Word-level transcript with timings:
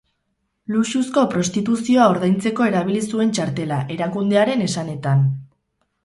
Luxuzko 0.75 1.25
prostituzioa 1.33 2.07
ordaintzeko 2.13 2.65
erabili 2.69 3.01
zuen 3.09 3.33
txartela, 3.39 3.77
erakundearen 3.97 4.65
esanetan. 4.69 5.23